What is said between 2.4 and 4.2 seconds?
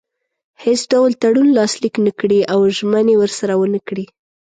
او ژمنې ورسره ونه کړي.